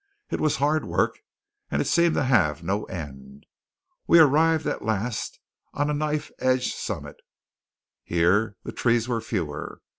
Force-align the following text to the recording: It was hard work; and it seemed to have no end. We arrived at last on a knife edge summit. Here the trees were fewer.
It 0.31 0.41
was 0.41 0.55
hard 0.55 0.83
work; 0.83 1.19
and 1.69 1.79
it 1.79 1.85
seemed 1.85 2.15
to 2.15 2.23
have 2.23 2.63
no 2.63 2.85
end. 2.85 3.45
We 4.07 4.17
arrived 4.17 4.65
at 4.65 4.81
last 4.83 5.39
on 5.75 5.91
a 5.91 5.93
knife 5.93 6.31
edge 6.39 6.73
summit. 6.73 7.17
Here 8.03 8.57
the 8.63 8.71
trees 8.71 9.07
were 9.07 9.21
fewer. 9.21 9.79